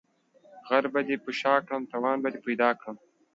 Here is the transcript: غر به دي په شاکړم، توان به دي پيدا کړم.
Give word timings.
غر 0.67 0.83
به 0.93 1.01
دي 1.07 1.15
په 1.23 1.29
شاکړم، 1.39 1.83
توان 1.91 2.17
به 2.23 2.29
دي 2.33 2.39
پيدا 2.47 2.69
کړم. 2.79 2.97